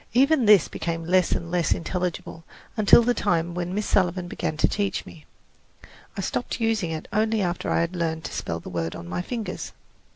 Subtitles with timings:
[0.15, 2.43] Even this became less and less intelligible
[2.75, 5.25] until the time when Miss Sullivan began to teach me.
[6.17, 9.21] I stopped using it only after I had learned to spell the word on my
[9.21, 9.73] fingers.